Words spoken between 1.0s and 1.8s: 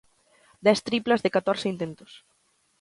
de catorce